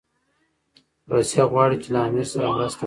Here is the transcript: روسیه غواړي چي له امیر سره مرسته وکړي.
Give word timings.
روسیه 1.13 1.43
غواړي 1.51 1.77
چي 1.83 1.89
له 1.93 1.99
امیر 2.07 2.25
سره 2.31 2.47
مرسته 2.55 2.69
وکړي. 2.75 2.79